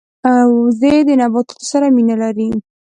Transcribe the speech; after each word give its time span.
وزې 0.59 0.95
د 1.07 1.09
نباتاتو 1.21 1.63
سره 1.71 1.85
مینه 1.95 2.15
لري 2.23 2.49